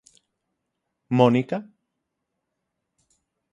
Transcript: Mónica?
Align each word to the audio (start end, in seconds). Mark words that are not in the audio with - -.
Mónica? 1.17 1.57